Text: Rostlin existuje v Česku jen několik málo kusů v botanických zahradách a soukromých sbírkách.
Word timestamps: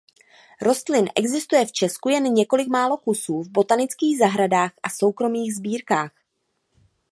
Rostlin 0.65 1.07
existuje 1.15 1.65
v 1.65 1.71
Česku 1.71 2.09
jen 2.09 2.23
několik 2.23 2.67
málo 2.67 2.97
kusů 2.97 3.41
v 3.41 3.49
botanických 3.49 4.17
zahradách 4.19 4.71
a 4.83 4.89
soukromých 4.89 5.55
sbírkách. 5.55 6.11